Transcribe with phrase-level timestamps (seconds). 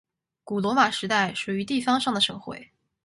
[0.43, 2.71] 古罗马时代属于地方上的省会。